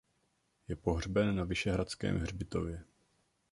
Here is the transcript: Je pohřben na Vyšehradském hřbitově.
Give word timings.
Je 0.67 0.75
pohřben 0.75 1.35
na 1.35 1.43
Vyšehradském 1.43 2.17
hřbitově. 2.19 2.83